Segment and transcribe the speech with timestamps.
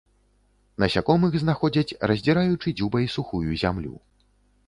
[0.83, 3.93] Насякомых знаходзяць, раздзіраючы дзюбай сухую зямлю.